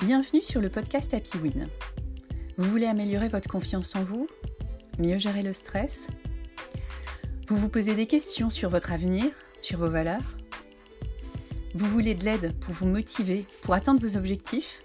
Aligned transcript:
Bienvenue 0.00 0.42
sur 0.42 0.60
le 0.60 0.68
podcast 0.68 1.14
Happy 1.14 1.38
Win. 1.38 1.68
Vous 2.58 2.70
voulez 2.70 2.84
améliorer 2.84 3.28
votre 3.28 3.48
confiance 3.48 3.96
en 3.96 4.04
vous 4.04 4.28
Mieux 4.98 5.18
gérer 5.18 5.42
le 5.42 5.54
stress? 5.54 6.08
Vous 7.48 7.56
vous 7.56 7.70
posez 7.70 7.94
des 7.94 8.06
questions 8.06 8.50
sur 8.50 8.68
votre 8.68 8.92
avenir, 8.92 9.24
sur 9.62 9.78
vos 9.78 9.88
valeurs? 9.88 10.36
Vous 11.74 11.86
voulez 11.86 12.14
de 12.14 12.24
l'aide 12.24 12.54
pour 12.60 12.74
vous 12.74 12.86
motiver, 12.86 13.46
pour 13.62 13.72
atteindre 13.72 14.06
vos 14.06 14.18
objectifs? 14.18 14.82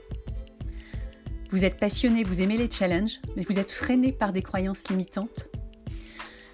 Vous 1.49 1.65
êtes 1.65 1.77
passionné, 1.77 2.23
vous 2.23 2.41
aimez 2.41 2.55
les 2.55 2.71
challenges, 2.71 3.19
mais 3.35 3.43
vous 3.43 3.59
êtes 3.59 3.69
freiné 3.69 4.13
par 4.13 4.31
des 4.31 4.41
croyances 4.41 4.87
limitantes? 4.87 5.49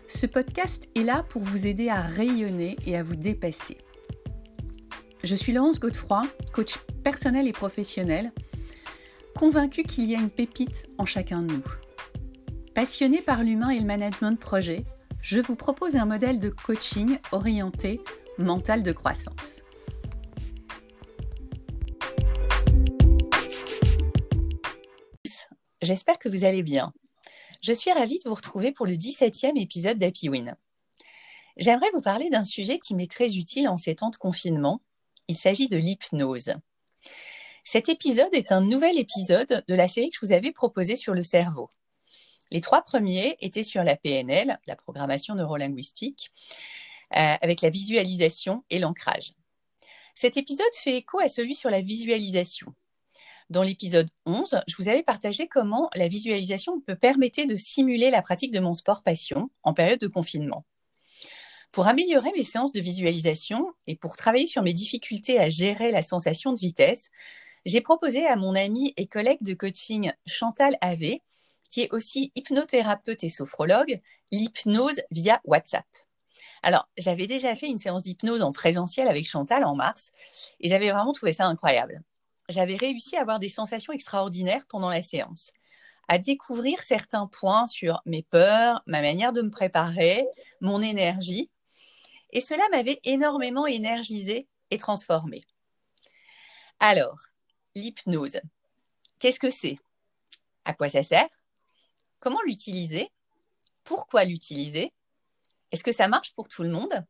Ce 0.08 0.26
podcast 0.26 0.89
est 0.96 1.04
là 1.04 1.24
pour 1.30 1.44
vous 1.44 1.68
aider 1.68 1.89
à 1.89 2.02
rayonner 2.02 2.76
et 2.88 2.98
à 2.98 3.04
vous 3.04 3.16
dépasser. 3.16 3.78
Je 5.24 5.36
suis 5.36 5.54
Laurence 5.54 5.80
Godefroy, 5.80 6.24
coach 6.54 6.78
personnel 7.04 7.48
et 7.48 7.53
professionnel 7.53 8.31
convaincu 9.38 9.84
qu'il 9.84 10.05
y 10.05 10.16
a 10.16 10.20
une 10.20 10.32
pépite 10.32 10.90
en 10.98 11.05
chacun 11.05 11.44
de 11.44 11.54
nous. 11.54 11.64
Passionné 12.73 13.22
par 13.22 13.44
l'humain 13.44 13.70
et 13.70 13.80
le 13.80 13.86
management 13.86 14.32
de 14.32 14.38
projet, 14.38 14.80
je 15.22 15.40
vous 15.40 15.55
propose 15.55 15.95
un 15.95 16.05
modèle 16.05 16.40
de 16.40 16.50
coaching 16.50 17.20
orienté 17.32 18.02
mental 18.40 18.81
de 18.81 18.92
croissance. 18.92 19.62
J'espère 25.84 26.17
que 26.17 26.30
vous 26.30 26.44
allez 26.44 26.64
bien. 26.64 26.92
Je 27.62 27.73
suis 27.73 27.92
ravie 27.92 28.17
de 28.17 28.30
vous 28.30 28.36
retrouver 28.36 28.72
pour 28.72 28.88
le 28.88 28.94
17e 28.94 29.62
épisode 29.62 30.00
d'Happy 30.00 30.30
Win. 30.30 30.56
J'aimerais 31.58 31.90
vous 31.94 32.02
parler 32.02 32.31
d'un 32.31 32.44
sujet 32.44 32.80
qui 32.80 32.95
m'est 32.95 33.12
très 33.12 33.36
utile 33.36 33.70
en 33.70 33.78
ces 33.78 33.95
temps 33.95 34.09
de 34.09 34.17
confinement. 34.17 34.81
Il 35.28 35.38
s'agit 35.38 35.67
de 35.67 35.78
l'hypnose. 35.78 36.56
Cet 37.70 37.89
épisode 37.89 38.34
est 38.34 38.53
un 38.53 38.62
nouvel 38.62 38.98
épisode 38.98 39.61
de 39.67 39.75
la 39.75 39.89
série 39.89 40.09
que 40.09 40.16
je 40.22 40.25
vous 40.25 40.31
avais 40.31 40.53
proposée 40.53 40.95
sur 40.95 41.14
le 41.14 41.22
cerveau. 41.22 41.69
Les 42.50 42.61
trois 42.61 42.81
premiers 42.81 43.36
étaient 43.42 43.61
sur 43.61 43.83
la 43.83 43.97
PNL, 43.97 44.58
la 44.67 44.75
programmation 44.78 45.36
neurolinguistique, 45.36 46.31
euh, 47.17 47.36
avec 47.42 47.59
la 47.59 47.69
visualisation 47.69 48.64
et 48.69 48.80
l'ancrage. 48.80 49.33
Cet 50.16 50.38
épisode 50.38 50.73
fait 50.81 50.95
écho 50.95 51.19
à 51.19 51.27
celui 51.27 51.55
sur 51.55 51.69
la 51.69 51.81
visualisation. 51.81 52.73
Dans 53.50 53.64
l'épisode 53.64 54.09
11, 54.25 54.61
je 54.66 54.75
vous 54.77 54.88
avais 54.88 55.03
partagé 55.03 55.49
comment 55.49 55.89
la 55.94 56.08
visualisation 56.08 56.80
peut 56.80 56.95
permettre 56.95 57.45
de 57.45 57.55
simuler 57.55 58.11
la 58.11 58.22
pratique 58.22 58.53
de 58.53 58.61
mon 58.61 58.75
sport 58.75 59.03
passion 59.03 59.49
en 59.64 59.73
période 59.73 59.99
de 59.99 60.08
confinement. 60.08 60.64
Pour 61.73 61.88
améliorer 61.88 62.31
mes 62.31 62.45
séances 62.45 62.72
de 62.72 62.80
visualisation 62.80 63.73
et 63.88 63.97
pour 63.97 64.16
travailler 64.16 64.47
sur 64.47 64.64
mes 64.64 64.72
difficultés 64.72 65.38
à 65.38 65.49
gérer 65.49 65.92
la 65.92 66.02
sensation 66.02 66.53
de 66.53 66.59
vitesse, 66.59 67.11
j'ai 67.68 67.82
proposé 67.82 68.26
à 68.26 68.38
mon 68.38 68.56
amie 68.56 68.94
et 68.96 69.08
collègue 69.08 69.44
de 69.44 69.54
coaching 69.54 70.14
Chantal 70.26 70.78
Ave, 70.80 71.20
qui 71.70 71.82
est 71.82 71.92
aussi 71.92 72.32
hypnothérapeute 72.36 73.26
et 73.26 73.30
sophrologue, 73.30 74.00
l'hypnose 74.32 75.02
via 75.12 75.42
WhatsApp. 75.44 75.86
Alors, 76.64 76.88
j'avais 76.98 77.28
déjà 77.28 77.54
fait 77.58 77.68
une 77.68 77.78
séance 77.78 78.04
d'hypnose 78.04 78.42
en 78.42 78.54
présentiel 78.54 79.10
avec 79.10 79.28
Chantal 79.28 79.66
en 79.66 79.76
mars 79.76 80.12
et 80.62 80.70
j'avais 80.70 80.92
vraiment 80.92 81.12
trouvé 81.12 81.34
ça 81.34 81.45
incroyable. 81.45 82.02
J'avais 82.48 82.78
réussi 82.78 83.18
à 83.18 83.22
avoir 83.22 83.38
des 83.38 83.50
sensations 83.50 83.92
extraordinaires 83.92 84.66
pendant 84.70 84.90
la 84.90 85.02
séance, 85.02 85.52
à 86.08 86.20
découvrir 86.20 86.82
certains 86.82 87.28
points 87.28 87.68
sur 87.68 88.02
mes 88.06 88.23
peurs, 88.23 88.82
ma 88.86 89.02
manière 89.02 89.34
de 89.34 89.42
me 89.42 89.50
préparer, 89.50 90.26
mon 90.62 90.82
énergie. 90.82 91.52
Et 92.32 92.40
cela 92.40 92.64
m'avait 92.72 93.02
énormément 93.04 93.68
énergisé 93.68 94.48
et 94.72 94.78
transformé. 94.78 95.44
Alors, 96.80 97.18
l'hypnose. 97.78 98.39
Qu'est-ce 99.20 99.39
que 99.39 99.50
c'est? 99.50 99.78
À 100.66 100.73
quoi 100.73 100.89
ça 100.89 101.03
sert? 101.03 101.30
Comment 102.20 102.42
l'utiliser? 102.45 103.09
Pourquoi 103.83 104.26
l'utiliser? 104.26 104.92
Est-ce 105.71 105.83
que 105.83 105.92
ça 105.92 106.08
marche 106.08 106.33
pour 106.33 106.48
tout 106.48 106.64
le 106.64 106.70
monde? 106.70 107.05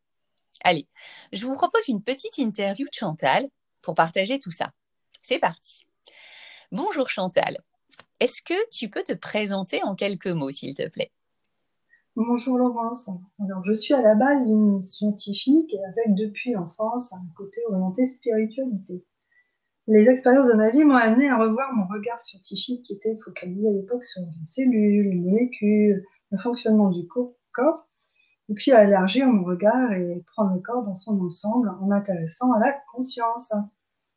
Allez, 0.63 0.87
je 1.31 1.45
vous 1.45 1.55
propose 1.55 1.87
une 1.87 2.03
petite 2.03 2.37
interview 2.37 2.85
de 2.85 2.93
Chantal 2.93 3.47
pour 3.81 3.95
partager 3.95 4.39
tout 4.39 4.51
ça. 4.51 4.71
C'est 5.21 5.39
parti. 5.39 5.85
Bonjour 6.71 7.07
Chantal. 7.09 7.59
Est-ce 8.19 8.41
que 8.41 8.69
tu 8.69 8.89
peux 8.89 9.03
te 9.03 9.13
présenter 9.13 9.83
en 9.83 9.95
quelques 9.95 10.27
mots, 10.27 10.51
s'il 10.51 10.73
te 10.73 10.87
plaît? 10.89 11.11
Bonjour 12.15 12.57
Laurence. 12.57 13.09
Alors, 13.39 13.63
je 13.63 13.73
suis 13.73 13.93
à 13.93 14.01
la 14.01 14.15
base 14.15 14.49
une 14.49 14.81
scientifique 14.81 15.73
avec 15.89 16.15
depuis 16.15 16.53
l'enfance 16.53 17.13
un 17.13 17.25
côté 17.35 17.61
orienté 17.69 18.07
spiritualité. 18.07 19.05
Les 19.89 20.09
expériences 20.09 20.49
de 20.49 20.53
ma 20.53 20.69
vie 20.69 20.83
m'ont 20.83 20.95
amené 20.95 21.29
à 21.29 21.37
revoir 21.37 21.73
mon 21.73 21.87
regard 21.87 22.19
scientifique 22.19 22.83
qui 22.83 22.91
était 22.91 23.15
focalisé 23.23 23.69
à 23.69 23.71
l'époque 23.71 24.03
sur 24.03 24.21
les 24.21 24.45
cellules, 24.45 25.09
les 25.11 25.15
molécules, 25.15 26.03
le 26.29 26.37
fonctionnement 26.39 26.89
du 26.89 27.07
corps, 27.07 27.87
et 28.49 28.53
puis 28.53 28.73
à 28.73 28.83
élargir 28.83 29.27
mon 29.27 29.45
regard 29.45 29.93
et 29.93 30.25
prendre 30.33 30.55
le 30.55 30.59
corps 30.59 30.83
dans 30.83 30.97
son 30.97 31.17
ensemble 31.21 31.69
en 31.69 31.85
m'intéressant 31.85 32.51
à 32.51 32.59
la 32.59 32.77
conscience. 32.93 33.53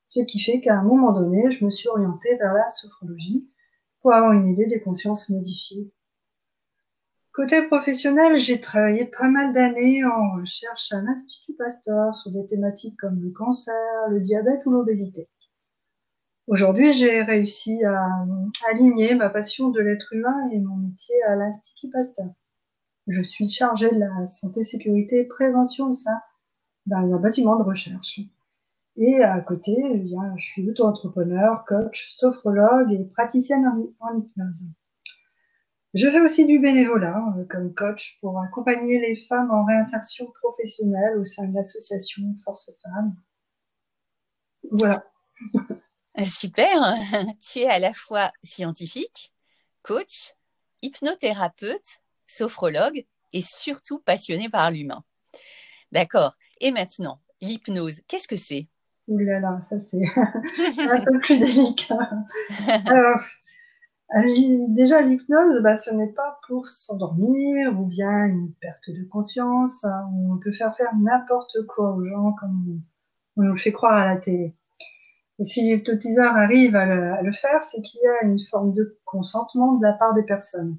Ce 0.08 0.18
qui 0.18 0.40
fait 0.40 0.60
qu'à 0.60 0.76
un 0.76 0.82
moment 0.82 1.12
donné, 1.12 1.52
je 1.52 1.64
me 1.64 1.70
suis 1.70 1.88
orientée 1.88 2.36
vers 2.38 2.52
la 2.52 2.68
sophrologie 2.68 3.48
pour 4.00 4.12
avoir 4.12 4.32
une 4.32 4.48
idée 4.48 4.66
des 4.66 4.80
consciences 4.80 5.30
modifiées. 5.30 5.92
Côté 7.32 7.62
professionnel, 7.62 8.38
j'ai 8.38 8.60
travaillé 8.60 9.04
pas 9.04 9.28
mal 9.28 9.52
d'années 9.52 10.04
en 10.04 10.34
recherche 10.40 10.90
à 10.90 11.00
l'Institut 11.00 11.54
Pasteur 11.54 12.12
sur 12.16 12.32
des 12.32 12.44
thématiques 12.46 12.98
comme 12.98 13.22
le 13.22 13.30
cancer, 13.30 14.08
le 14.08 14.18
diabète 14.18 14.66
ou 14.66 14.72
l'obésité. 14.72 15.28
Aujourd'hui, 16.50 16.92
j'ai 16.92 17.22
réussi 17.22 17.84
à 17.84 18.26
aligner 18.68 19.14
ma 19.14 19.30
passion 19.30 19.68
de 19.68 19.78
l'être 19.78 20.12
humain 20.12 20.48
et 20.50 20.58
mon 20.58 20.74
métier 20.78 21.14
à 21.22 21.36
l'Institut 21.36 21.88
Pasteur. 21.90 22.26
Je 23.06 23.22
suis 23.22 23.48
chargée 23.48 23.88
de 23.88 24.00
la 24.00 24.26
santé, 24.26 24.64
sécurité 24.64 25.20
et 25.20 25.24
prévention 25.26 25.90
au 25.90 25.94
sein 25.94 26.20
d'un 26.86 27.06
bâtiment 27.20 27.56
de 27.56 27.62
recherche. 27.62 28.18
Et 28.96 29.22
à 29.22 29.40
côté, 29.42 29.76
eh 29.80 30.08
je 30.38 30.44
suis 30.44 30.68
auto-entrepreneur, 30.68 31.64
coach, 31.66 32.10
sophrologue 32.10 32.90
et 32.94 33.04
praticienne 33.04 33.64
en 34.00 34.18
hypnose. 34.18 34.72
Je 35.94 36.10
fais 36.10 36.20
aussi 36.20 36.46
du 36.46 36.58
bénévolat 36.58 37.32
euh, 37.38 37.44
comme 37.48 37.72
coach 37.74 38.18
pour 38.20 38.40
accompagner 38.40 38.98
les 39.00 39.14
femmes 39.14 39.52
en 39.52 39.64
réinsertion 39.66 40.26
professionnelle 40.40 41.16
au 41.16 41.24
sein 41.24 41.46
de 41.46 41.54
l'association 41.54 42.34
Force 42.44 42.72
Femmes. 42.82 43.14
Voilà. 44.72 45.04
Super, 46.18 46.94
tu 47.40 47.60
es 47.60 47.66
à 47.66 47.78
la 47.78 47.92
fois 47.92 48.30
scientifique, 48.42 49.32
coach, 49.82 50.34
hypnothérapeute, 50.82 52.00
sophrologue 52.26 53.04
et 53.32 53.42
surtout 53.42 54.00
passionné 54.00 54.48
par 54.48 54.70
l'humain. 54.70 55.04
D'accord. 55.92 56.36
Et 56.60 56.70
maintenant, 56.72 57.20
l'hypnose, 57.40 58.00
qu'est-ce 58.08 58.28
que 58.28 58.36
c'est? 58.36 58.68
Ouh 59.08 59.18
là 59.18 59.40
là, 59.40 59.60
ça 59.60 59.78
c'est 59.78 60.02
un 60.16 61.04
peu 61.04 61.18
plus 61.20 61.38
délicat. 61.38 61.98
Alors, 62.68 63.20
euh, 64.16 64.66
déjà, 64.68 65.02
l'hypnose, 65.02 65.62
bah, 65.62 65.76
ce 65.76 65.90
n'est 65.90 66.12
pas 66.12 66.38
pour 66.46 66.68
s'endormir 66.68 67.78
ou 67.80 67.86
bien 67.86 68.26
une 68.26 68.52
perte 68.60 68.90
de 68.90 69.04
conscience. 69.04 69.84
Hein, 69.84 70.08
on 70.28 70.38
peut 70.38 70.52
faire 70.52 70.76
faire 70.76 70.94
n'importe 70.96 71.66
quoi 71.66 71.94
aux 71.94 72.04
gens 72.04 72.32
comme 72.34 72.80
on 73.36 73.42
nous 73.42 73.54
le 73.54 73.58
fait 73.58 73.72
croire 73.72 73.94
à 73.94 74.06
la 74.06 74.16
télé. 74.20 74.54
Et 75.40 75.46
si 75.46 75.62
l'hypnotiseur 75.62 76.36
arrive 76.36 76.76
à 76.76 77.22
le, 77.22 77.32
faire, 77.32 77.64
c'est 77.64 77.80
qu'il 77.80 78.02
y 78.02 78.06
a 78.06 78.26
une 78.26 78.44
forme 78.44 78.74
de 78.74 79.00
consentement 79.06 79.72
de 79.72 79.82
la 79.82 79.94
part 79.94 80.12
des 80.12 80.22
personnes. 80.22 80.76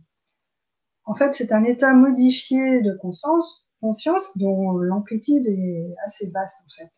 En 1.05 1.15
fait, 1.15 1.33
c'est 1.33 1.51
un 1.51 1.63
état 1.63 1.95
modifié 1.95 2.79
de 2.81 2.93
conscience, 2.93 3.67
conscience 3.81 4.37
dont 4.37 4.73
l'amplitude 4.73 5.47
est 5.47 5.95
assez 6.05 6.29
basse 6.29 6.55
en 6.63 6.69
fait. 6.77 6.91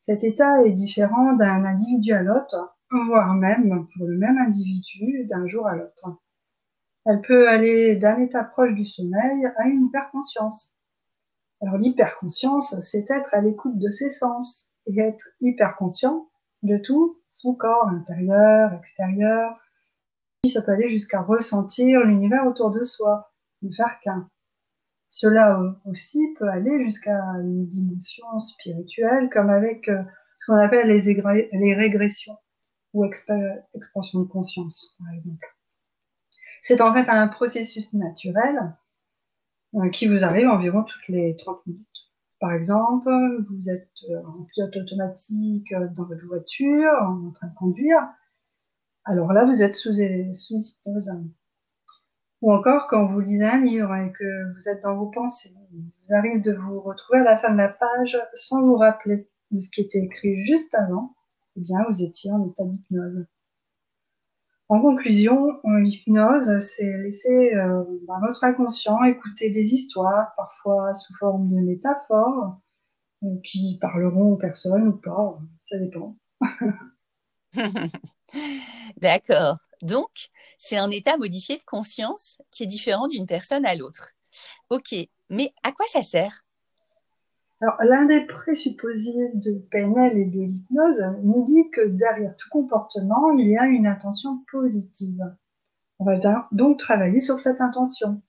Cet 0.00 0.24
état 0.24 0.64
est 0.64 0.72
différent 0.72 1.34
d'un 1.34 1.64
individu 1.64 2.12
à 2.12 2.22
l'autre, 2.22 2.76
voire 2.90 3.34
même 3.34 3.86
pour 3.96 4.08
le 4.08 4.18
même 4.18 4.38
individu 4.38 5.26
d'un 5.26 5.46
jour 5.46 5.68
à 5.68 5.76
l'autre. 5.76 6.18
Elle 7.06 7.20
peut 7.20 7.48
aller 7.48 7.94
d'un 7.94 8.18
état 8.18 8.42
proche 8.42 8.74
du 8.74 8.84
sommeil 8.84 9.46
à 9.56 9.68
une 9.68 9.86
hyperconscience. 9.86 10.76
Alors 11.60 11.76
l'hyperconscience, 11.76 12.80
c'est 12.80 13.08
être 13.10 13.32
à 13.32 13.42
l'écoute 13.42 13.78
de 13.78 13.90
ses 13.92 14.10
sens 14.10 14.70
et 14.86 14.98
être 14.98 15.24
hyperconscient 15.40 16.29
de 16.62 16.76
tout 16.78 17.20
son 17.32 17.54
corps 17.54 17.88
intérieur, 17.88 18.72
extérieur. 18.74 19.58
Ça 20.46 20.62
peut 20.62 20.72
aller 20.72 20.90
jusqu'à 20.90 21.20
ressentir 21.20 22.00
l'univers 22.00 22.46
autour 22.46 22.70
de 22.70 22.82
soi, 22.84 23.32
ne 23.62 23.72
faire 23.72 23.98
qu'un. 24.02 24.28
Cela 25.08 25.60
aussi 25.86 26.34
peut 26.38 26.48
aller 26.48 26.84
jusqu'à 26.84 27.18
une 27.40 27.66
dimension 27.66 28.40
spirituelle, 28.40 29.28
comme 29.30 29.50
avec 29.50 29.88
euh, 29.88 30.02
ce 30.38 30.46
qu'on 30.46 30.58
appelle 30.58 30.88
les, 30.88 31.74
régressions 31.74 32.38
ou 32.94 33.04
expansion 33.04 34.20
de 34.20 34.28
conscience, 34.28 34.96
par 34.98 35.12
exemple. 35.12 35.46
C'est 36.62 36.80
en 36.80 36.92
fait 36.94 37.08
un 37.08 37.28
processus 37.28 37.92
naturel 37.92 38.76
euh, 39.74 39.88
qui 39.90 40.06
vous 40.06 40.22
arrive 40.22 40.48
environ 40.48 40.84
toutes 40.84 41.08
les 41.08 41.36
30 41.36 41.66
minutes. 41.66 41.89
Par 42.40 42.52
exemple, 42.52 43.10
vous 43.50 43.68
êtes 43.68 43.90
euh, 44.08 44.22
en 44.26 44.44
pilote 44.44 44.74
automatique 44.74 45.72
euh, 45.72 45.88
dans 45.94 46.06
votre 46.06 46.26
voiture, 46.26 46.90
en 47.02 47.30
train 47.32 47.48
de 47.48 47.54
conduire, 47.54 48.08
alors 49.04 49.32
là, 49.32 49.44
vous 49.44 49.62
êtes 49.62 49.74
sous, 49.74 49.92
hypnose. 49.92 51.10
Ou 52.40 52.52
encore, 52.52 52.86
quand 52.88 53.06
vous 53.06 53.20
lisez 53.20 53.44
un 53.44 53.60
livre 53.60 53.94
et 53.94 54.12
que 54.12 54.54
vous 54.54 54.68
êtes 54.68 54.82
dans 54.82 54.96
vos 54.96 55.10
pensées, 55.10 55.54
vous 55.72 56.14
arrive 56.14 56.40
de 56.42 56.54
vous 56.54 56.80
retrouver 56.80 57.20
à 57.20 57.24
la 57.24 57.38
fin 57.38 57.52
de 57.52 57.58
la 57.58 57.68
page 57.68 58.18
sans 58.34 58.62
vous 58.62 58.76
rappeler 58.76 59.28
de 59.50 59.60
ce 59.60 59.70
qui 59.70 59.82
était 59.82 59.98
écrit 59.98 60.46
juste 60.46 60.74
avant, 60.74 61.14
eh 61.56 61.60
bien, 61.60 61.84
vous 61.88 62.02
étiez 62.02 62.30
en 62.32 62.48
état 62.48 62.64
d'hypnose. 62.64 63.26
En 64.70 64.80
conclusion, 64.80 65.60
l'hypnose, 65.64 66.60
c'est 66.60 66.96
laisser 66.98 67.54
euh, 67.56 67.82
notre 68.22 68.44
inconscient 68.44 69.02
écouter 69.02 69.50
des 69.50 69.74
histoires, 69.74 70.32
parfois 70.36 70.94
sous 70.94 71.12
forme 71.18 71.50
de 71.50 71.60
métaphores, 71.60 72.56
euh, 73.24 73.26
qui 73.42 73.78
parleront 73.80 74.34
aux 74.34 74.36
personnes 74.36 74.86
ou 74.86 74.92
pas, 74.92 75.40
ça 75.64 75.76
dépend. 75.76 76.16
D'accord. 78.98 79.58
Donc, 79.82 80.28
c'est 80.56 80.76
un 80.76 80.90
état 80.90 81.16
modifié 81.16 81.58
de 81.58 81.64
conscience 81.64 82.40
qui 82.52 82.62
est 82.62 82.66
différent 82.66 83.08
d'une 83.08 83.26
personne 83.26 83.66
à 83.66 83.74
l'autre. 83.74 84.12
Ok, 84.70 84.94
mais 85.30 85.52
à 85.64 85.72
quoi 85.72 85.86
ça 85.88 86.04
sert? 86.04 86.44
Alors, 87.62 87.76
l'un 87.82 88.06
des 88.06 88.24
présupposés 88.26 89.32
de 89.34 89.58
PNL 89.70 90.16
et 90.16 90.24
de 90.24 90.40
l'hypnose 90.40 91.02
nous 91.22 91.44
dit 91.44 91.70
que 91.70 91.86
derrière 91.88 92.34
tout 92.36 92.48
comportement, 92.48 93.32
il 93.32 93.48
y 93.48 93.58
a 93.58 93.66
une 93.66 93.86
intention 93.86 94.42
positive. 94.50 95.22
On 95.98 96.06
va 96.06 96.48
donc 96.52 96.78
travailler 96.78 97.20
sur 97.20 97.38
cette 97.38 97.60
intention. 97.60 98.22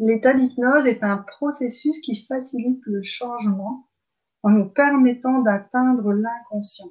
L'état 0.00 0.34
d'hypnose 0.34 0.86
est 0.86 1.04
un 1.04 1.18
processus 1.18 2.00
qui 2.00 2.26
facilite 2.26 2.82
le 2.84 3.04
changement 3.04 3.88
en 4.42 4.50
nous 4.50 4.68
permettant 4.68 5.42
d'atteindre 5.42 6.12
l'inconscient. 6.12 6.90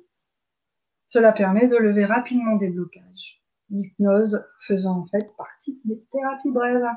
Cela 1.08 1.34
permet 1.34 1.68
de 1.68 1.76
lever 1.76 2.06
rapidement 2.06 2.56
des 2.56 2.70
blocages. 2.70 3.44
L'hypnose 3.70 4.48
faisant 4.62 5.00
en 5.02 5.06
fait 5.08 5.36
partie 5.38 5.82
des 5.84 6.02
thérapies 6.14 6.52
brèves. 6.52 6.88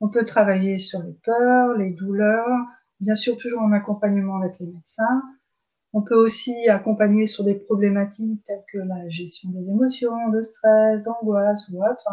On 0.00 0.08
peut 0.08 0.24
travailler 0.24 0.78
sur 0.78 1.02
les 1.02 1.12
peurs, 1.22 1.74
les 1.74 1.90
douleurs, 1.90 2.56
bien 3.00 3.14
sûr 3.14 3.36
toujours 3.36 3.62
en 3.62 3.72
accompagnement 3.72 4.36
avec 4.36 4.58
les 4.58 4.66
médecins. 4.66 5.22
On 5.92 6.02
peut 6.02 6.16
aussi 6.16 6.68
accompagner 6.68 7.26
sur 7.26 7.44
des 7.44 7.54
problématiques 7.54 8.44
telles 8.44 8.64
que 8.70 8.78
la 8.78 9.08
gestion 9.08 9.50
des 9.50 9.70
émotions, 9.70 10.28
de 10.28 10.42
stress, 10.42 11.02
d'angoisse 11.02 11.68
ou 11.70 11.82
autre. 11.82 12.08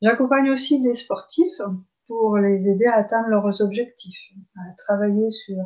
J'accompagne 0.00 0.50
aussi 0.50 0.80
des 0.80 0.94
sportifs 0.94 1.60
pour 2.06 2.38
les 2.38 2.68
aider 2.68 2.86
à 2.86 2.94
atteindre 2.94 3.28
leurs 3.28 3.60
objectifs, 3.62 4.32
à 4.56 4.72
travailler 4.76 5.30
sur 5.30 5.56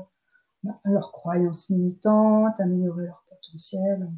leurs 0.85 1.13
croyances 1.13 1.69
limitantes, 1.69 2.59
améliorer 2.59 3.07
leur 3.07 3.25
potentiel. 3.29 4.11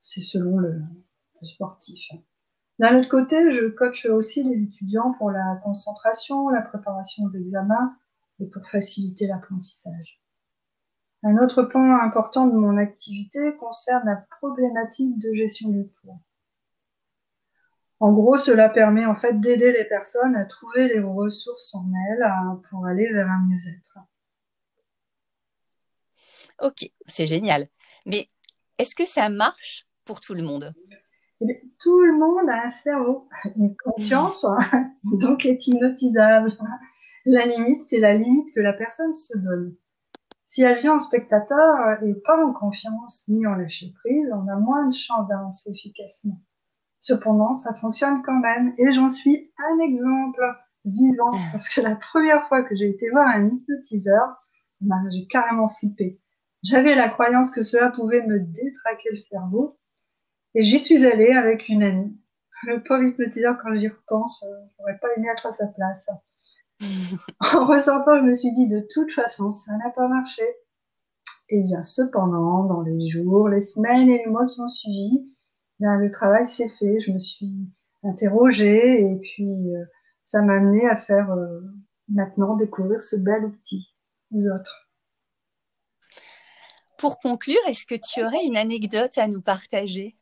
C'est 0.00 0.22
selon 0.22 0.58
le, 0.58 0.82
le 1.40 1.46
sportif. 1.46 2.10
D'un 2.80 2.98
autre 2.98 3.08
côté, 3.08 3.52
je 3.52 3.68
coach 3.68 4.06
aussi 4.06 4.42
les 4.42 4.62
étudiants 4.64 5.12
pour 5.18 5.30
la 5.30 5.60
concentration, 5.62 6.48
la 6.48 6.62
préparation 6.62 7.24
aux 7.24 7.30
examens 7.30 7.96
et 8.42 8.46
pour 8.46 8.68
faciliter 8.68 9.26
l'apprentissage. 9.26 10.20
Un 11.22 11.38
autre 11.38 11.62
point 11.62 12.02
important 12.02 12.46
de 12.46 12.54
mon 12.54 12.76
activité 12.76 13.56
concerne 13.56 14.06
la 14.06 14.16
problématique 14.38 15.18
de 15.18 15.32
gestion 15.32 15.68
du 15.68 15.84
poids. 15.84 16.18
En 18.00 18.12
gros, 18.12 18.36
cela 18.36 18.68
permet 18.68 19.06
en 19.06 19.14
fait 19.14 19.38
d'aider 19.38 19.70
les 19.70 19.84
personnes 19.84 20.34
à 20.34 20.44
trouver 20.44 20.88
les 20.88 20.98
ressources 20.98 21.72
en 21.76 21.84
elles 22.10 22.26
pour 22.68 22.84
aller 22.84 23.08
vers 23.12 23.28
un 23.28 23.46
mieux-être. 23.46 23.98
Ok, 26.60 26.90
c'est 27.06 27.28
génial. 27.28 27.68
Mais 28.04 28.26
est-ce 28.78 28.96
que 28.96 29.04
ça 29.04 29.28
marche 29.28 29.86
pour 30.04 30.18
tout 30.18 30.34
le 30.34 30.42
monde? 30.42 30.74
Eh 31.40 31.62
Tout 31.78 32.00
le 32.00 32.18
monde 32.18 32.48
a 32.50 32.66
un 32.66 32.70
cerveau, 32.70 33.28
une 33.56 33.76
conscience, 33.76 34.44
donc 35.04 35.46
est 35.46 35.66
hypnotisable. 35.68 36.58
La 37.24 37.46
limite, 37.46 37.84
c'est 37.84 38.00
la 38.00 38.14
limite 38.14 38.52
que 38.52 38.60
la 38.60 38.72
personne 38.72 39.14
se 39.14 39.38
donne. 39.38 39.76
Si 40.44 40.62
elle 40.62 40.78
vient 40.78 40.96
en 40.96 40.98
spectateur 40.98 42.02
et 42.02 42.14
pas 42.14 42.44
en 42.44 42.52
confiance 42.52 43.24
ni 43.28 43.46
en 43.46 43.54
lâcher 43.54 43.92
prise, 44.00 44.28
on 44.34 44.48
a 44.48 44.56
moins 44.56 44.88
de 44.88 44.94
chances 44.94 45.28
d'avancer 45.28 45.70
efficacement. 45.70 46.40
Cependant, 46.98 47.54
ça 47.54 47.74
fonctionne 47.74 48.22
quand 48.22 48.38
même 48.38 48.74
et 48.76 48.90
j'en 48.92 49.08
suis 49.08 49.52
un 49.56 49.78
exemple 49.78 50.42
vivant 50.84 51.30
parce 51.52 51.68
que 51.68 51.80
la 51.80 51.94
première 51.94 52.46
fois 52.48 52.64
que 52.64 52.74
j'ai 52.76 52.90
été 52.90 53.08
voir 53.10 53.28
un 53.28 53.48
hypnotiseur, 53.48 54.36
ben, 54.80 55.02
j'ai 55.12 55.26
carrément 55.26 55.68
flippé. 55.68 56.20
J'avais 56.64 56.94
la 56.94 57.08
croyance 57.08 57.50
que 57.50 57.62
cela 57.62 57.90
pouvait 57.90 58.26
me 58.26 58.40
détraquer 58.40 59.10
le 59.12 59.18
cerveau 59.18 59.78
et 60.54 60.64
j'y 60.64 60.78
suis 60.78 61.06
allée 61.06 61.32
avec 61.32 61.68
une 61.68 61.82
amie. 61.84 62.20
Le 62.64 62.82
pauvre 62.82 63.04
hypnotiseur, 63.04 63.58
quand 63.62 63.74
j'y 63.74 63.88
repense, 63.88 64.42
euh, 64.42 64.66
j'aurais 64.76 64.98
pas 64.98 65.08
aimé 65.16 65.28
être 65.32 65.46
à 65.46 65.52
sa 65.52 65.66
place. 65.68 66.08
en 67.54 67.66
ressortant, 67.66 68.16
je 68.16 68.22
me 68.22 68.34
suis 68.34 68.52
dit, 68.52 68.68
de 68.68 68.86
toute 68.92 69.12
façon, 69.12 69.52
ça 69.52 69.76
n'a 69.76 69.90
pas 69.90 70.08
marché. 70.08 70.42
Et 71.48 71.62
bien, 71.62 71.82
cependant, 71.82 72.64
dans 72.64 72.82
les 72.82 73.10
jours, 73.10 73.48
les 73.48 73.60
semaines 73.60 74.08
et 74.08 74.18
les 74.24 74.30
mois 74.30 74.46
qui 74.46 74.60
ont 74.60 74.68
suivi, 74.68 75.30
bien, 75.80 75.98
le 75.98 76.10
travail 76.10 76.46
s'est 76.46 76.70
fait. 76.78 77.00
Je 77.00 77.12
me 77.12 77.18
suis 77.18 77.52
interrogée 78.02 79.02
et 79.02 79.18
puis 79.20 79.74
euh, 79.74 79.84
ça 80.24 80.42
m'a 80.42 80.54
amené 80.54 80.88
à 80.88 80.96
faire 80.96 81.30
euh, 81.32 81.60
maintenant 82.08 82.56
découvrir 82.56 83.00
ce 83.00 83.16
bel 83.16 83.44
outil 83.44 83.94
aux 84.32 84.46
autres. 84.48 84.88
Pour 86.98 87.18
conclure, 87.18 87.58
est-ce 87.68 87.84
que 87.84 87.96
tu 87.96 88.24
aurais 88.24 88.44
une 88.44 88.56
anecdote 88.56 89.18
à 89.18 89.28
nous 89.28 89.42
partager? 89.42 90.14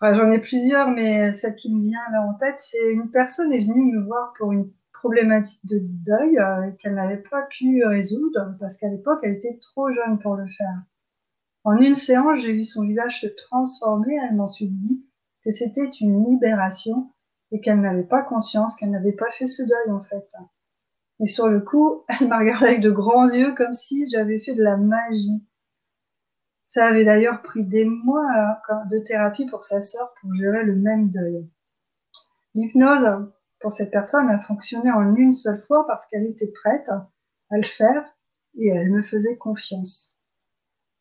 J'en 0.00 0.30
ai 0.30 0.38
plusieurs, 0.38 0.90
mais 0.90 1.32
celle 1.32 1.56
qui 1.56 1.74
me 1.74 1.82
vient 1.82 1.98
là 2.12 2.22
en 2.22 2.34
tête, 2.34 2.58
c'est 2.58 2.92
une 2.92 3.10
personne 3.10 3.52
est 3.52 3.66
venue 3.66 3.92
me 3.92 4.04
voir 4.04 4.32
pour 4.38 4.52
une 4.52 4.70
problématique 4.98 5.64
de 5.64 5.78
deuil 5.80 6.38
euh, 6.38 6.70
qu'elle 6.78 6.94
n'avait 6.94 7.22
pas 7.30 7.42
pu 7.42 7.84
résoudre 7.84 8.56
parce 8.60 8.76
qu'à 8.76 8.88
l'époque, 8.88 9.20
elle 9.22 9.34
était 9.34 9.58
trop 9.60 9.92
jeune 9.92 10.18
pour 10.18 10.34
le 10.34 10.46
faire. 10.46 10.82
En 11.64 11.76
une 11.76 11.94
séance, 11.94 12.40
j'ai 12.40 12.52
vu 12.52 12.64
son 12.64 12.82
visage 12.82 13.20
se 13.20 13.26
transformer. 13.26 14.18
Elle 14.28 14.36
m'en 14.36 14.48
suis 14.48 14.68
dit 14.68 15.04
que 15.44 15.50
c'était 15.50 15.88
une 16.00 16.24
libération 16.30 17.12
et 17.52 17.60
qu'elle 17.60 17.80
n'avait 17.80 18.04
pas 18.04 18.22
conscience 18.22 18.76
qu'elle 18.76 18.90
n'avait 18.90 19.12
pas 19.12 19.30
fait 19.30 19.46
ce 19.46 19.62
deuil 19.62 19.92
en 19.92 20.02
fait. 20.02 20.26
Et 21.20 21.26
sur 21.26 21.48
le 21.48 21.60
coup, 21.60 22.04
elle 22.20 22.28
m'a 22.28 22.38
regardé 22.38 22.66
avec 22.66 22.80
de 22.80 22.90
grands 22.90 23.28
yeux 23.28 23.54
comme 23.54 23.74
si 23.74 24.08
j'avais 24.10 24.38
fait 24.40 24.54
de 24.54 24.62
la 24.62 24.76
magie. 24.76 25.44
Ça 26.66 26.84
avait 26.86 27.04
d'ailleurs 27.04 27.40
pris 27.42 27.64
des 27.64 27.86
mois 27.86 28.26
euh, 28.70 28.74
de 28.90 28.98
thérapie 28.98 29.46
pour 29.46 29.64
sa 29.64 29.80
sœur 29.80 30.12
pour 30.20 30.34
gérer 30.34 30.64
le 30.64 30.76
même 30.76 31.10
deuil. 31.10 31.48
L'hypnose, 32.54 33.30
pour 33.60 33.72
cette 33.72 33.90
personne 33.90 34.28
a 34.28 34.38
fonctionné 34.38 34.90
en 34.90 35.14
une 35.14 35.34
seule 35.34 35.60
fois 35.62 35.86
parce 35.86 36.06
qu'elle 36.06 36.26
était 36.26 36.52
prête 36.52 36.88
à 36.88 37.56
le 37.56 37.64
faire 37.64 38.04
et 38.56 38.68
elle 38.68 38.90
me 38.90 39.02
faisait 39.02 39.36
confiance. 39.36 40.18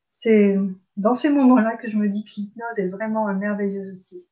C'est 0.09 0.57
dans 0.95 1.15
ces 1.15 1.29
moments-là 1.29 1.77
que 1.77 1.89
je 1.89 1.97
me 1.97 2.09
dis 2.09 2.25
que 2.25 2.31
l'hypnose 2.37 2.79
est 2.79 2.89
vraiment 2.89 3.27
un 3.27 3.33
merveilleux 3.33 3.93
outil. 3.93 4.27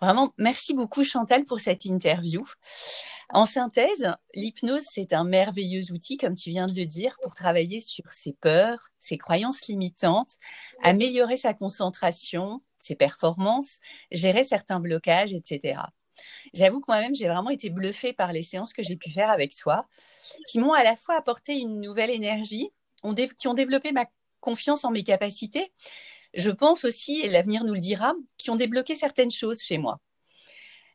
Vraiment, 0.00 0.32
merci 0.36 0.74
beaucoup 0.74 1.04
Chantal 1.04 1.44
pour 1.44 1.60
cette 1.60 1.84
interview. 1.84 2.44
En 3.30 3.44
synthèse, 3.44 4.12
l'hypnose, 4.34 4.84
c'est 4.92 5.12
un 5.12 5.24
merveilleux 5.24 5.92
outil, 5.92 6.16
comme 6.16 6.34
tu 6.34 6.50
viens 6.50 6.66
de 6.66 6.74
le 6.74 6.86
dire, 6.86 7.16
pour 7.22 7.34
travailler 7.34 7.80
sur 7.80 8.12
ses 8.12 8.34
peurs, 8.34 8.90
ses 8.98 9.18
croyances 9.18 9.66
limitantes, 9.66 10.36
améliorer 10.82 11.36
sa 11.36 11.54
concentration, 11.54 12.62
ses 12.78 12.94
performances, 12.94 13.80
gérer 14.12 14.44
certains 14.44 14.80
blocages, 14.80 15.32
etc. 15.32 15.80
J'avoue 16.54 16.80
que 16.80 16.86
moi-même, 16.88 17.14
j'ai 17.14 17.26
vraiment 17.26 17.50
été 17.50 17.70
bluffée 17.70 18.12
par 18.12 18.32
les 18.32 18.42
séances 18.42 18.72
que 18.72 18.82
j'ai 18.82 18.96
pu 18.96 19.10
faire 19.10 19.30
avec 19.30 19.54
toi, 19.56 19.86
qui 20.48 20.58
m'ont 20.58 20.72
à 20.72 20.82
la 20.82 20.96
fois 20.96 21.16
apporté 21.16 21.54
une 21.54 21.80
nouvelle 21.80 22.10
énergie, 22.10 22.70
qui 23.36 23.48
ont 23.48 23.54
développé 23.54 23.92
ma 23.92 24.06
confiance 24.40 24.84
en 24.84 24.90
mes 24.90 25.02
capacités. 25.02 25.72
Je 26.34 26.50
pense 26.50 26.84
aussi, 26.84 27.20
et 27.20 27.28
l'avenir 27.28 27.64
nous 27.64 27.74
le 27.74 27.80
dira, 27.80 28.14
qui 28.36 28.50
ont 28.50 28.56
débloqué 28.56 28.96
certaines 28.96 29.30
choses 29.30 29.60
chez 29.60 29.78
moi. 29.78 30.00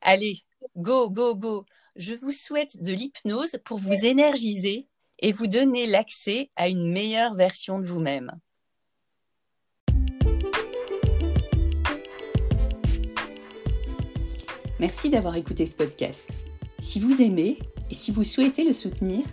Allez, 0.01 0.41
go, 0.75 1.09
go, 1.09 1.35
go. 1.35 1.65
Je 1.95 2.13
vous 2.15 2.31
souhaite 2.31 2.81
de 2.81 2.93
l'hypnose 2.93 3.57
pour 3.65 3.77
vous 3.77 4.05
énergiser 4.05 4.87
et 5.19 5.31
vous 5.31 5.47
donner 5.47 5.87
l'accès 5.87 6.49
à 6.55 6.67
une 6.67 6.91
meilleure 6.91 7.35
version 7.35 7.79
de 7.79 7.85
vous-même. 7.85 8.31
Merci 14.81 15.09
d'avoir 15.11 15.35
écouté 15.35 15.67
ce 15.67 15.75
podcast. 15.75 16.27
Si 16.79 16.99
vous 16.99 17.21
aimez 17.21 17.59
et 17.91 17.93
si 17.93 18.11
vous 18.11 18.23
souhaitez 18.23 18.63
le 18.63 18.73
soutenir, 18.73 19.23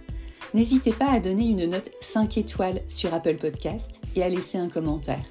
n'hésitez 0.52 0.93
pas 0.93 1.11
à 1.11 1.21
donner 1.21 1.47
une 1.47 1.64
note 1.64 1.90
5 2.02 2.37
étoiles 2.37 2.83
sur 2.87 3.14
Apple 3.14 3.37
Podcast 3.37 4.02
et 4.14 4.23
à 4.23 4.28
laisser 4.28 4.59
un 4.59 4.69
commentaire. 4.69 5.25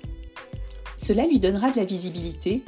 Cela 0.98 1.28
lui 1.28 1.40
donnera 1.40 1.70
de 1.70 1.78
la 1.78 1.86
visibilité 1.86 2.64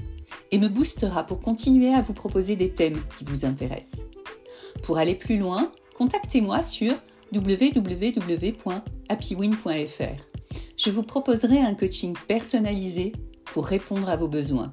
et 0.52 0.60
me 0.60 0.68
boostera 0.68 1.26
pour 1.26 1.40
continuer 1.40 1.92
à 1.92 2.04
vous 2.04 2.14
proposer 2.14 2.56
des 2.56 2.70
thèmes 2.70 3.02
qui 3.18 3.26
vous 3.26 3.46
intéressent. 3.46 4.06
Pour 4.84 5.00
aller 5.00 5.16
plus 5.16 5.38
loin, 5.38 5.72
contactez-moi 5.98 6.62
sur 6.62 6.94
www.happywin.fr. 7.34 8.84
Je 10.78 10.92
vous 10.92 11.04
proposerai 11.04 11.58
un 11.62 11.74
coaching 11.74 12.16
personnalisé 12.28 13.12
pour 13.46 13.66
répondre 13.66 14.08
à 14.08 14.18
vos 14.18 14.28
besoins. 14.28 14.72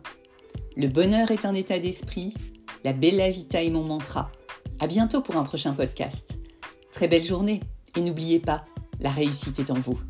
Le 0.76 0.88
bonheur 0.88 1.30
est 1.30 1.46
un 1.46 1.54
état 1.54 1.78
d'esprit, 1.78 2.34
la 2.86 2.92
bella 2.92 3.28
vita 3.28 3.64
est 3.64 3.70
mon 3.70 3.82
mantra. 3.82 4.30
À 4.78 4.86
bientôt 4.86 5.20
pour 5.20 5.36
un 5.36 5.42
prochain 5.42 5.72
podcast. 5.72 6.38
Très 6.92 7.08
belle 7.08 7.24
journée 7.24 7.58
et 7.96 8.00
n'oubliez 8.00 8.38
pas, 8.38 8.64
la 9.00 9.10
réussite 9.10 9.58
est 9.58 9.72
en 9.72 9.80
vous. 9.80 10.00